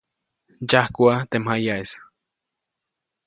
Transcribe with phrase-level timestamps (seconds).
[0.63, 1.91] Ndsyajkuʼa teʼ mjayaʼis.